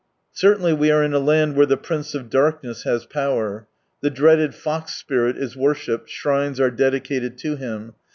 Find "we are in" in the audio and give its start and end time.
0.73-1.13